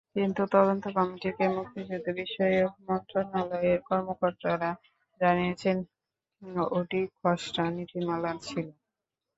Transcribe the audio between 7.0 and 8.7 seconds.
খসড়া নীতিমালা ছিল।